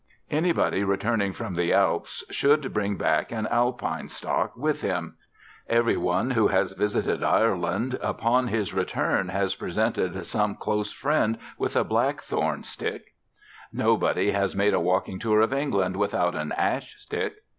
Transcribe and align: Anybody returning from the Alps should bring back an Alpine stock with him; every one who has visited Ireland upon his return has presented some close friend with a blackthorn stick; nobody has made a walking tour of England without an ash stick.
Anybody 0.31 0.83
returning 0.83 1.31
from 1.31 1.53
the 1.53 1.71
Alps 1.71 2.23
should 2.31 2.73
bring 2.73 2.97
back 2.97 3.31
an 3.31 3.45
Alpine 3.45 4.09
stock 4.09 4.57
with 4.57 4.81
him; 4.81 5.15
every 5.69 5.95
one 5.95 6.31
who 6.31 6.47
has 6.47 6.71
visited 6.71 7.23
Ireland 7.23 7.99
upon 8.01 8.47
his 8.47 8.73
return 8.73 9.29
has 9.29 9.53
presented 9.53 10.25
some 10.25 10.55
close 10.55 10.91
friend 10.91 11.37
with 11.59 11.75
a 11.75 11.83
blackthorn 11.83 12.63
stick; 12.63 13.13
nobody 13.71 14.31
has 14.31 14.55
made 14.55 14.73
a 14.73 14.79
walking 14.79 15.19
tour 15.19 15.39
of 15.39 15.53
England 15.53 15.95
without 15.95 16.33
an 16.33 16.51
ash 16.53 16.95
stick. 16.97 17.35